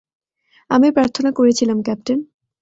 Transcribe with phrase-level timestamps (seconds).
[0.69, 2.19] আমি প্রার্থনা করেছিলাম, ক্যাপ্টেন।